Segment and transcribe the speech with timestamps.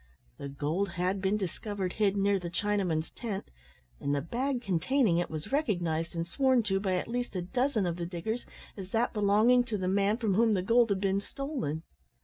[0.39, 3.51] The gold had been discovered hid near the Chinaman's tent,
[3.99, 7.85] and the bag containing it was recognised and sworn to by at least a dozen
[7.85, 11.21] of the diggers as that belonging to the man from whom the gold had been
[11.21, 11.83] stolen.